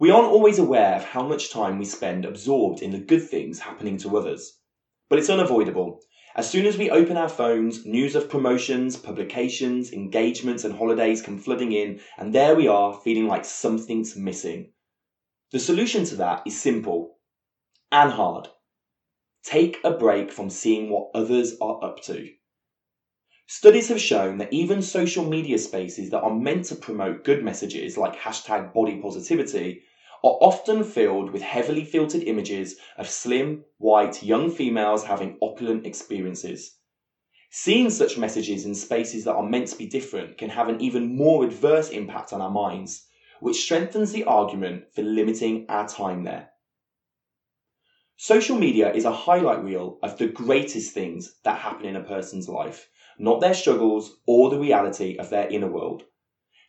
We 0.00 0.10
aren't 0.10 0.32
always 0.32 0.58
aware 0.58 0.96
of 0.96 1.04
how 1.04 1.28
much 1.28 1.50
time 1.50 1.78
we 1.78 1.84
spend 1.84 2.24
absorbed 2.24 2.80
in 2.80 2.90
the 2.90 2.98
good 2.98 3.28
things 3.28 3.58
happening 3.58 3.98
to 3.98 4.16
others. 4.16 4.58
But 5.10 5.18
it's 5.18 5.28
unavoidable. 5.28 6.00
As 6.34 6.48
soon 6.48 6.64
as 6.64 6.78
we 6.78 6.88
open 6.88 7.18
our 7.18 7.28
phones, 7.28 7.84
news 7.84 8.14
of 8.14 8.30
promotions, 8.30 8.96
publications, 8.96 9.92
engagements, 9.92 10.64
and 10.64 10.74
holidays 10.74 11.20
come 11.20 11.36
flooding 11.38 11.72
in, 11.72 12.00
and 12.16 12.34
there 12.34 12.56
we 12.56 12.66
are 12.66 12.98
feeling 13.04 13.26
like 13.26 13.44
something's 13.44 14.16
missing. 14.16 14.72
The 15.52 15.58
solution 15.58 16.06
to 16.06 16.16
that 16.16 16.46
is 16.46 16.58
simple 16.58 17.18
and 17.92 18.10
hard. 18.10 18.48
Take 19.44 19.80
a 19.84 19.90
break 19.90 20.32
from 20.32 20.48
seeing 20.48 20.88
what 20.88 21.10
others 21.12 21.58
are 21.60 21.84
up 21.84 22.02
to. 22.04 22.26
Studies 23.46 23.88
have 23.88 24.00
shown 24.00 24.38
that 24.38 24.52
even 24.52 24.80
social 24.80 25.26
media 25.26 25.58
spaces 25.58 26.08
that 26.08 26.22
are 26.22 26.34
meant 26.34 26.64
to 26.66 26.76
promote 26.76 27.24
good 27.24 27.44
messages 27.44 27.98
like 27.98 28.16
hashtag 28.16 28.72
body 28.72 28.98
positivity 29.02 29.82
are 30.22 30.38
often 30.40 30.84
filled 30.84 31.30
with 31.30 31.42
heavily 31.42 31.84
filtered 31.84 32.22
images 32.22 32.76
of 32.96 33.08
slim, 33.08 33.64
white, 33.78 34.22
young 34.22 34.50
females 34.50 35.04
having 35.04 35.38
opulent 35.40 35.86
experiences. 35.86 36.78
Seeing 37.50 37.90
such 37.90 38.18
messages 38.18 38.64
in 38.64 38.74
spaces 38.74 39.24
that 39.24 39.34
are 39.34 39.48
meant 39.48 39.68
to 39.68 39.76
be 39.76 39.86
different 39.86 40.38
can 40.38 40.50
have 40.50 40.68
an 40.68 40.80
even 40.80 41.16
more 41.16 41.44
adverse 41.44 41.90
impact 41.90 42.32
on 42.32 42.40
our 42.40 42.50
minds, 42.50 43.08
which 43.40 43.62
strengthens 43.62 44.12
the 44.12 44.24
argument 44.24 44.84
for 44.94 45.02
limiting 45.02 45.66
our 45.68 45.88
time 45.88 46.22
there. 46.22 46.50
Social 48.16 48.58
media 48.58 48.92
is 48.92 49.06
a 49.06 49.12
highlight 49.12 49.64
reel 49.64 49.98
of 50.02 50.18
the 50.18 50.28
greatest 50.28 50.92
things 50.92 51.38
that 51.42 51.58
happen 51.58 51.86
in 51.86 51.96
a 51.96 52.04
person's 52.04 52.50
life, 52.50 52.90
not 53.18 53.40
their 53.40 53.54
struggles 53.54 54.20
or 54.26 54.50
the 54.50 54.58
reality 54.58 55.16
of 55.16 55.30
their 55.30 55.48
inner 55.48 55.70
world. 55.70 56.04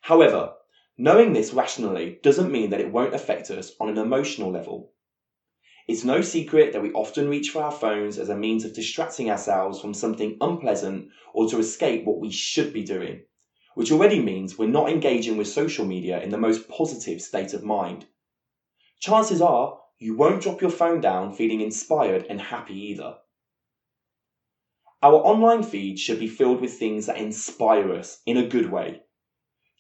However, 0.02 0.54
knowing 1.02 1.34
this 1.34 1.52
rationally 1.52 2.20
doesn't 2.22 2.52
mean 2.52 2.70
that 2.70 2.80
it 2.80 2.91
won't 2.91 3.16
affect 3.16 3.50
us 3.50 3.72
on 3.80 3.90
an 3.90 3.98
emotional 3.98 4.52
level. 4.52 4.94
It's 5.88 6.04
no 6.04 6.22
secret 6.22 6.73
that 6.73 6.81
we 6.84 6.92
often 6.92 7.28
reach 7.28 7.50
for 7.50 7.64
our 7.64 7.72
phones 7.72 8.20
as 8.20 8.30
a 8.30 8.38
means 8.38 8.66
of 8.66 8.75
distracting 8.75 9.31
ourselves 9.31 9.81
from 9.81 9.95
something 9.95 10.38
unpleasant 10.40 11.09
or 11.34 11.50
to 11.50 11.58
escape 11.58 12.06
what 12.06 12.20
we 12.20 12.30
should 12.30 12.72
be 12.72 12.84
doing, 12.84 13.23
which 13.73 13.92
already 13.92 14.22
means 14.22 14.59
we're 14.59 14.67
not 14.67 14.92
engaging 14.92 15.38
with 15.38 15.48
social 15.48 15.86
media 15.86 16.22
in 16.22 16.30
the 16.30 16.38
most 16.38 16.70
positive 16.70 17.20
state 17.20 17.56
of 17.56 17.64
mind. 17.64 18.06
Chances 19.00 19.42
are 19.42 19.80
you 19.97 20.16
won't 20.16 20.44
drop 20.44 20.62
your 20.62 20.70
phone 20.70 21.02
down 21.02 21.34
feeling 21.34 21.62
inspired 21.62 22.28
and 22.30 22.40
happy 22.40 22.75
either. 22.75 23.16
Our 25.02 25.16
online 25.16 25.64
feed 25.64 25.97
should 25.97 26.20
be 26.20 26.28
filled 26.28 26.62
with 26.62 26.78
things 26.78 27.08
that 27.08 27.18
inspire 27.18 27.92
us 27.92 28.22
in 28.28 28.38
a 28.38 28.47
good 28.47 28.72
way. 28.72 29.02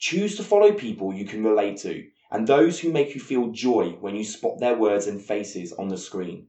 Choose 0.01 0.35
to 0.37 0.43
follow 0.43 0.73
people 0.73 1.13
you 1.13 1.25
can 1.25 1.43
relate 1.43 1.77
to 1.81 2.07
and 2.31 2.47
those 2.47 2.79
who 2.79 2.91
make 2.91 3.13
you 3.13 3.21
feel 3.21 3.51
joy 3.51 3.91
when 3.99 4.15
you 4.15 4.23
spot 4.23 4.59
their 4.59 4.75
words 4.75 5.05
and 5.05 5.21
faces 5.21 5.73
on 5.73 5.89
the 5.89 5.97
screen. 5.97 6.47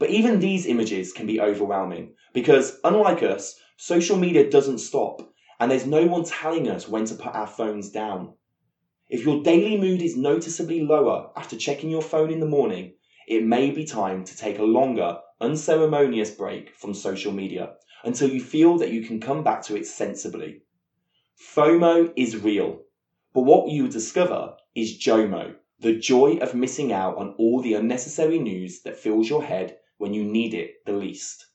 But 0.00 0.10
even 0.10 0.40
these 0.40 0.66
images 0.66 1.12
can 1.12 1.24
be 1.24 1.40
overwhelming 1.40 2.14
because, 2.32 2.80
unlike 2.82 3.22
us, 3.22 3.60
social 3.76 4.16
media 4.16 4.50
doesn't 4.50 4.78
stop 4.78 5.22
and 5.60 5.70
there's 5.70 5.86
no 5.86 6.04
one 6.08 6.24
telling 6.24 6.68
us 6.68 6.88
when 6.88 7.04
to 7.04 7.14
put 7.14 7.32
our 7.32 7.46
phones 7.46 7.90
down. 7.90 8.34
If 9.08 9.24
your 9.24 9.44
daily 9.44 9.78
mood 9.78 10.02
is 10.02 10.16
noticeably 10.16 10.80
lower 10.80 11.30
after 11.36 11.56
checking 11.56 11.90
your 11.90 12.02
phone 12.02 12.32
in 12.32 12.40
the 12.40 12.54
morning, 12.58 12.94
it 13.28 13.44
may 13.44 13.70
be 13.70 13.84
time 13.84 14.24
to 14.24 14.36
take 14.36 14.58
a 14.58 14.64
longer, 14.64 15.20
unceremonious 15.40 16.32
break 16.32 16.74
from 16.74 16.92
social 16.92 17.30
media 17.30 17.74
until 18.02 18.28
you 18.28 18.40
feel 18.40 18.78
that 18.78 18.90
you 18.90 19.04
can 19.04 19.20
come 19.20 19.44
back 19.44 19.62
to 19.62 19.76
it 19.76 19.86
sensibly. 19.86 20.62
FOMO 21.36 22.12
is 22.16 22.36
real, 22.36 22.82
but 23.32 23.42
what 23.42 23.68
you 23.68 23.88
discover 23.88 24.56
is 24.74 24.98
JOMO, 24.98 25.56
the 25.80 25.98
joy 25.98 26.36
of 26.36 26.54
missing 26.54 26.92
out 26.92 27.16
on 27.16 27.34
all 27.38 27.60
the 27.60 27.74
unnecessary 27.74 28.38
news 28.38 28.82
that 28.82 28.96
fills 28.96 29.28
your 29.28 29.42
head 29.42 29.76
when 29.98 30.14
you 30.14 30.22
need 30.22 30.54
it 30.54 30.84
the 30.86 30.92
least. 30.92 31.46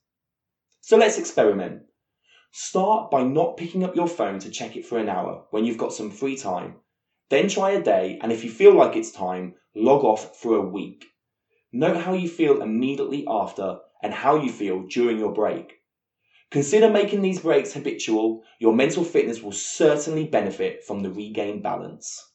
So 0.81 0.97
let's 0.97 1.17
experiment. 1.17 1.83
Start 2.51 3.09
by 3.09 3.23
not 3.23 3.55
picking 3.55 3.83
up 3.83 3.95
your 3.95 4.07
phone 4.07 4.39
to 4.39 4.49
check 4.49 4.75
it 4.75 4.85
for 4.85 4.97
an 4.97 5.07
hour 5.07 5.45
when 5.51 5.63
you've 5.63 5.77
got 5.77 5.93
some 5.93 6.11
free 6.11 6.35
time. 6.35 6.75
Then 7.29 7.47
try 7.47 7.71
a 7.71 7.81
day, 7.81 8.19
and 8.21 8.31
if 8.31 8.43
you 8.43 8.49
feel 8.49 8.73
like 8.73 8.95
it's 8.95 9.11
time, 9.11 9.55
log 9.75 10.03
off 10.03 10.35
for 10.35 10.57
a 10.57 10.67
week. 10.67 11.05
Note 11.71 12.01
how 12.01 12.13
you 12.13 12.27
feel 12.27 12.61
immediately 12.61 13.25
after 13.27 13.79
and 14.03 14.13
how 14.13 14.35
you 14.41 14.51
feel 14.51 14.87
during 14.87 15.19
your 15.19 15.31
break. 15.31 15.78
Consider 16.51 16.89
making 16.89 17.21
these 17.21 17.41
breaks 17.41 17.73
habitual. 17.73 18.43
Your 18.59 18.73
mental 18.73 19.03
fitness 19.03 19.41
will 19.41 19.51
certainly 19.51 20.25
benefit 20.25 20.83
from 20.83 21.03
the 21.03 21.11
regained 21.11 21.61
balance. 21.61 22.28